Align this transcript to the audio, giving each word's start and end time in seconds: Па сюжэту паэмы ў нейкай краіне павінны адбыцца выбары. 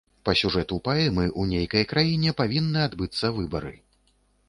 Па 0.27 0.33
сюжэту 0.39 0.77
паэмы 0.87 1.27
ў 1.39 1.53
нейкай 1.53 1.87
краіне 1.93 2.35
павінны 2.43 2.79
адбыцца 2.89 3.35
выбары. 3.41 3.79